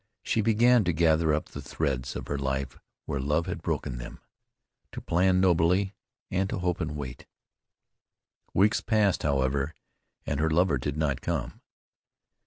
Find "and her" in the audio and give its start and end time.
10.25-10.49